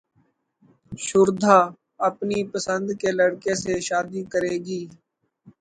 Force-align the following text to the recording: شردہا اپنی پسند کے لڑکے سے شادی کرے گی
شردہا 0.91 1.59
اپنی 2.07 2.39
پسند 2.53 2.87
کے 3.01 3.09
لڑکے 3.17 3.53
سے 3.63 3.73
شادی 3.87 4.21
کرے 4.31 4.55
گی 4.65 4.81